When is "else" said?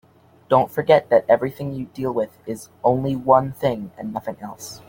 4.41-4.79